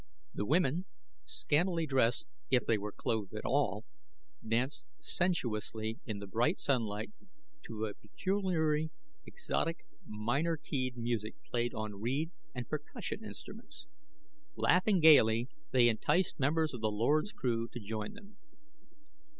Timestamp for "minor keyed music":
10.03-11.35